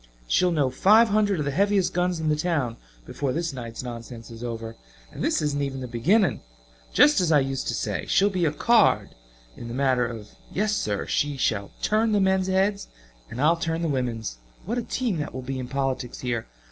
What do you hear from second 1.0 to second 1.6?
hundred of the